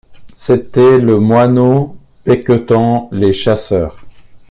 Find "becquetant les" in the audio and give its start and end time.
2.25-3.33